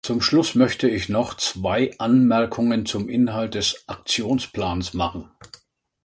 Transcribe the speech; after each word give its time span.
Zum 0.03 0.19
Schluss 0.19 0.55
möchte 0.55 0.89
ich 0.89 1.09
noch 1.09 1.35
zwei 1.37 1.91
Anmerkungen 1.99 2.87
zum 2.87 3.07
Inhalt 3.07 3.53
des 3.53 3.83
Aktionsplans 3.85 4.95
machen. 4.95 5.29